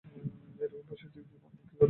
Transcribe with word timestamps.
এরকম 0.55 0.81
পৈশাচিক 0.87 1.23
কাজ 1.23 1.31
কে 1.31 1.37
করতে 1.43 1.57
পারে? 1.57 1.77